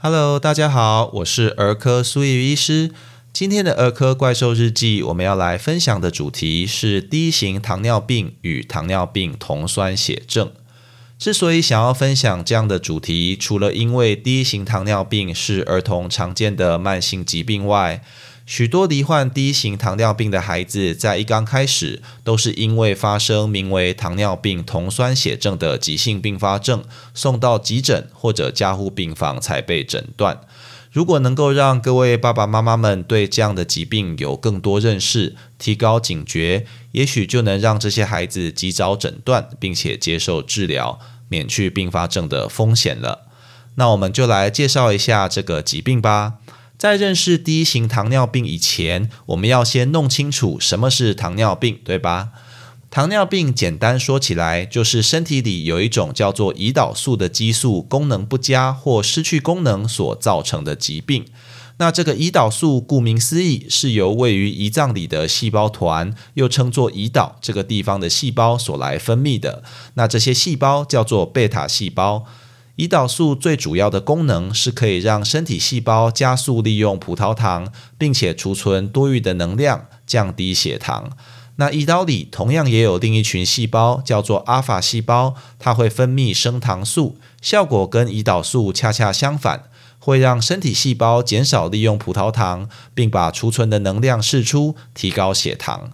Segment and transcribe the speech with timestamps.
[0.00, 2.92] Hello，大家好，我是儿科苏叶医师。
[3.32, 10.52] 今天的儿科怪兽日记，我们要来分享的主题是第一型糖尿病与糖尿病酮酸血症。
[11.18, 18.00] 之所以想要分享这样的主题，除了因为第一型糖尿病是儿童常见的慢性疾病外，
[18.48, 30.40] 许多罹患第一型糖尿病的孩子，在一刚开始都是因为发生名为糖尿病酮酸血症的急性并发症，送到急诊或者加护病房才被诊断。
[30.90, 43.26] 如果能够让各位爸爸妈妈们对这样的疾病有更多认识，提高警觉，也许就能让这些孩子及早诊断，并且接受治疗，免去并发症的风险了。
[43.74, 46.36] 那我们就来介绍一下这个疾病吧。
[46.78, 52.28] 在认识第一型糖尿病以前，我们要先弄清楚什么是糖尿病，对吧？
[52.88, 61.24] 糖尿病简单说起来，就是身体里有一种叫做胰岛素的激素功能不佳或失去功能所造成的疾病。
[61.78, 69.64] 那这个胰岛素，顾名思义，是由位于胰脏里的细胞团，又称作胰岛这个地方的细胞所来分泌的。
[69.94, 72.24] 那这些细胞叫做贝塔细胞。
[72.78, 81.10] 胰岛素最主要的功能是可以让身体细胞加速利用葡萄糖，并且储存多余的能量，降低血糖。
[81.56, 89.64] 那胰岛里同样也有另一群细胞，叫做阿法细胞，它会分泌升糖素，效果跟胰岛素恰恰相反，
[89.98, 95.90] 会让身体细胞减少利用葡萄糖，并把储存的能量释出，提高血糖。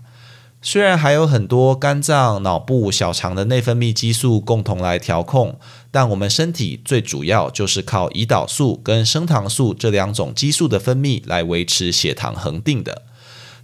[0.66, 5.58] 虽然还有很多肝脏、脑部、小肠的内分泌激素共同来调控，
[5.90, 13.02] 但我们身体最主要就是靠胰岛素跟升糖素这两种激素的分泌来维持血糖恒定的。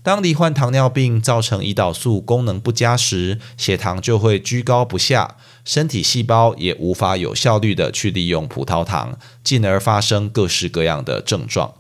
[0.03, 11.73] 当罹患糖尿病造成胰岛素功能不佳时，血糖就会居高不下，身体细胞也无法有效率的去利用葡萄糖，进而发生各式各样的症状。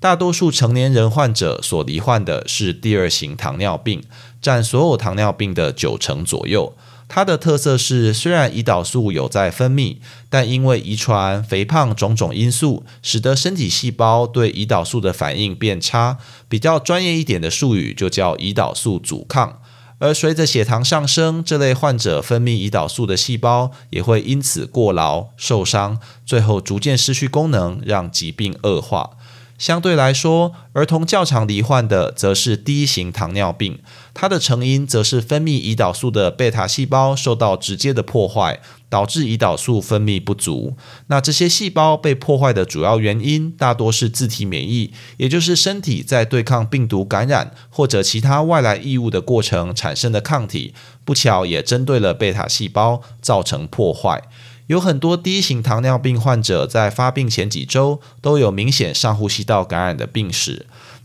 [0.00, 4.02] 大多数成年人患者所罹患的是第二型糖尿病，
[4.44, 6.74] 占所有糖尿病的九成左右。
[7.08, 9.96] 它的特色是，虽然胰岛素有在分泌，
[10.28, 16.18] 但因为遗传、肥胖种种因素，使得身体细胞对胰岛素的反应变差。
[16.48, 19.60] 比较专业一点的术语就叫胰岛素阻抗。
[19.98, 29.10] 而随着血糖上升，这类患者分泌胰岛素的细胞也会因此过劳、受伤，最后逐渐失去功能，让疾病恶化。
[29.56, 33.78] 相对来说，儿童较常罹患的则是第一型糖尿病，
[34.14, 40.76] 它的成因则是分泌胰岛素的贝塔细胞受到直接的破坏，导致胰岛素分泌不足。
[41.08, 50.72] 那这些细胞被破坏的主要原因，大多是自体免疫，也就是身体在对抗病毒感染或者其他外来异物的过程产生的抗体，
[51.04, 54.22] 不巧也针对了贝塔细胞，造成破坏。
[54.68, 60.64] 有很多第一型糖尿病患者在发病前几周都有明显上呼吸道感染的病史。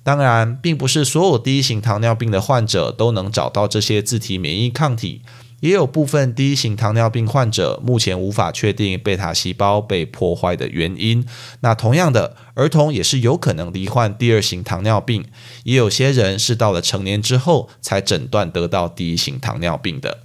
[0.10, 5.22] 当然，并不是所有第一型糖尿病的患者都能找到这些自体免疫抗体，
[5.60, 11.24] 也有部分第一型糖尿病患者目前无法确定贝塔细胞被破坏的原因。
[11.60, 15.26] 那同样的，儿童也是有可能罹患第二型糖尿病，
[15.64, 20.22] 也有些人是到了成年之后才诊断得到第一型糖尿病的。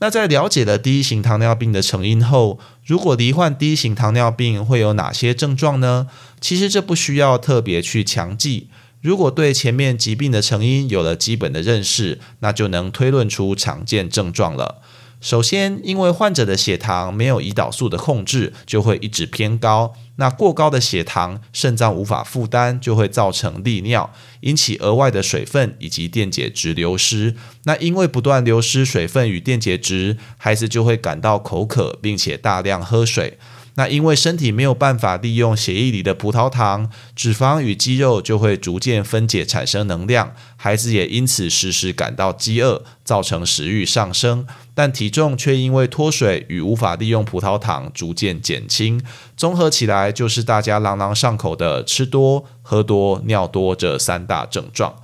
[0.00, 6.08] 那在了解了第一型糖尿病的成因后，如果罹患第一型糖尿病会有哪些症状呢？
[6.40, 8.66] 其实这不需要特别去强记。
[9.00, 14.82] 如果对前面疾病的成因有了基本的认识，那就能推论出常见症状了。
[15.22, 19.94] 首先，因为患者的血糖没有胰岛素的控制，就会一直偏高。
[20.16, 27.34] 那过高的血糖，肾脏无法负担，就会造成利尿，引起额外的水分以及电解质流失。
[27.64, 33.38] 那因为不断流失水分与电解质，孩子就会感到口渴，并且大量喝水。
[33.80, 49.02] 那因为身体没有办法利用血液里的葡萄糖，脂肪与肌肉就会逐渐分解产生能量，孩子也因此时时感到饥饿，造成食欲上升，但体重却因为脱水与无法利用葡萄糖逐渐减轻。
[49.34, 54.94] 综合起来，就是大家朗朗上口的吃多、喝多、尿多这三大症状。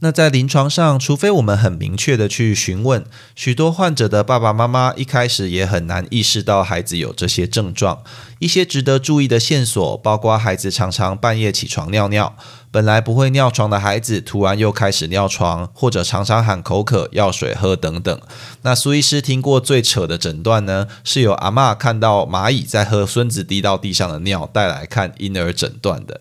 [0.00, 3.04] 那在临床上，除非我们很明确的去询问，
[3.34, 8.02] 许多患者的爸爸妈妈一开始也很难意识到孩子有这些症状。
[8.38, 12.36] 一些值得注意的线索，包括孩子常常半夜起床尿尿，
[12.70, 18.20] 本来不会尿床的孩子突然又开始尿床，或者常常喊口渴要水喝等等。
[18.60, 26.20] 那苏医师听过最扯的诊断呢，是有阿妈看到蚂蚁在喝孙子滴到地上的尿，带来看婴儿诊断的。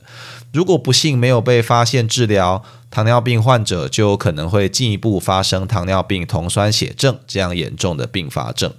[0.53, 8.71] 如果不幸没有被发现治疗，糖尿病患者就有可能会进一步发生糖尿病酮酸血症这样严重的并发症。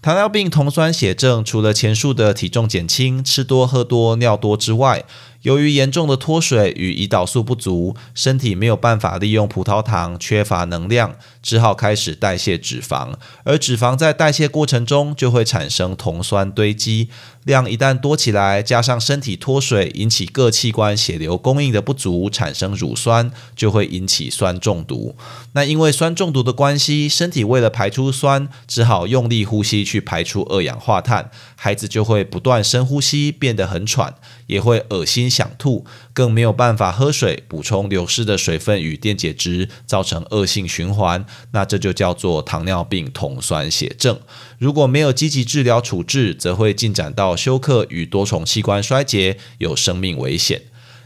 [0.00, 5.04] 糖尿病酮酸血症除了前述的体重减轻、吃多喝多、尿多之外，
[5.42, 13.14] 由于严重的脱水与胰岛素不足，身体没有办法利用葡萄糖，缺乏能量，只好开始代谢脂肪。
[13.44, 17.08] 而脂肪在代谢过程中就会产生酮酸堆积，
[17.42, 25.16] 量一旦多起来，加上身体脱水，引起各器官血流供应的不足，产生乳酸，就会引起酸中毒。
[25.54, 34.14] 那因为酸中毒的关系，身体为了排出酸，只好用力呼吸去排出二氧化碳，孩子就会不断深呼吸，变得很喘，
[34.46, 35.31] 也会恶心。
[35.32, 41.24] 想吐，更没有办法喝水，补充流失的水分与电解质，造成恶性循环。
[41.52, 44.20] 那这就叫做糖尿病酮酸血症。
[44.58, 50.62] 如果没有积极治疗处置，则会进展到休克与多重器官衰竭，有生命危险。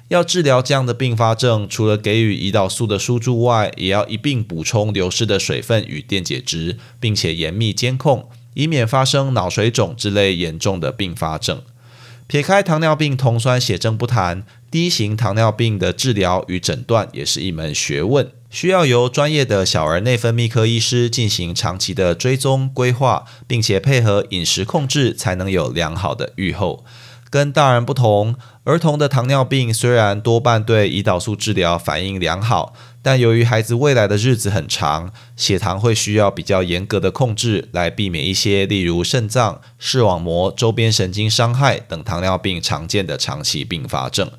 [0.08, 11.60] 要治疗这样的并发症，除了给予胰岛素的输注外，也要一并补充流失的水分与电解质，并且严密监控，以免发生脑水肿之类严重的并发症。
[12.28, 26.84] 撇开糖尿病酮酸血症不谈，低型糖尿病的治疗与诊断也是一门学问，需要由专业的小儿内分泌科医师进行长期的追踪规划，并且配合饮食控制，才能有良好的预后。
[27.36, 28.34] 跟大人不同，
[28.64, 32.72] 儿童的糖尿病虽然多半对胰岛素治疗反应良好。
[33.02, 44.30] 但由于孩子未来的日子很长，血糖会需要比较严格的控制，来避免一些例如肾脏、视网膜周边神经伤害等糖尿病常见的长期并发症。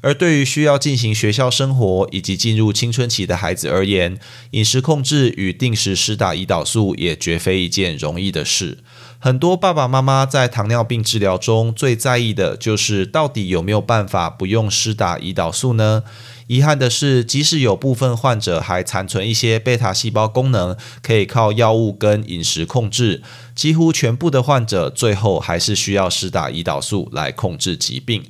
[0.00, 4.18] 而对于需要进行学校生活以及进入青春期的孩子而言，
[4.52, 8.78] 饮食控制与定时施打胰岛素也绝非一件容易的事。
[9.26, 16.04] 很多爸爸妈妈在糖尿病治疗中最在意的就是到底有没有办法不用施打胰岛素呢？
[16.46, 23.20] 遗憾的是，即使有部分患者还残存一些贝塔细胞功能，可以靠药物跟饮食控制，
[23.52, 28.22] 几乎全部的患者最后还是需要施打胰岛素来控制疾病。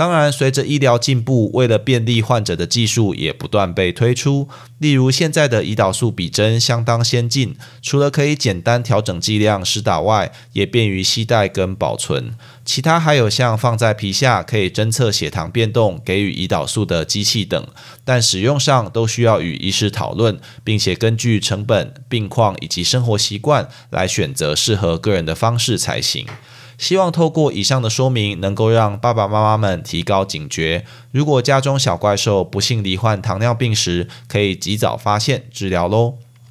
[0.00, 4.48] 当然，随着医疗进步，为了便利患者的技术也不断被推出。
[4.78, 12.34] 例如，现在的胰岛素比针相当先进，除了可以简单调整剂量施打外，也便于携带跟保存。
[12.64, 17.68] 其他还有像放在皮下可以侦测血糖变动、给予胰岛素的机器等，
[18.02, 26.26] 但使用上都需要与医师讨论，并且根据成本、病况以及生活习惯来选择适合个人的方式才行。
[26.80, 30.86] 希望透过以上的说明，能够让爸爸妈妈们提高警觉。
[31.12, 36.14] 如果家中小怪兽不幸罹患糖尿病时，可以及早发现治疗喽。